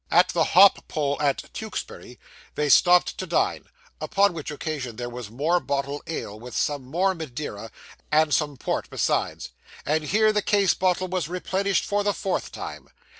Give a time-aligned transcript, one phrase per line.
[0.09, 2.17] At the Hop Pole at Tewkesbury,
[2.55, 3.65] they stopped to dine;
[4.01, 7.69] upon which occasion there was more bottled ale, with some more Madeira,
[8.11, 9.49] and some port besides;
[9.85, 12.87] and here the case bottle was replenished for the fourth time.